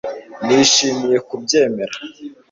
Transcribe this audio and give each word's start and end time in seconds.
Nishimiye 0.45 1.17
kubyemera 1.27 1.95